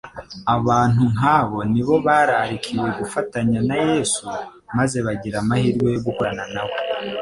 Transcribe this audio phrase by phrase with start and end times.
[0.55, 4.25] Abantu nk'abo ni bo bararikiwe gufatanya na Yesu,
[4.77, 6.77] maze bagira amahirwe yo gukorana na we.